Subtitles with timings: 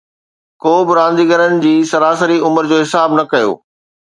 [0.63, 3.51] ڪو به رانديگرن جي سراسري عمر جو حساب نه ڪيو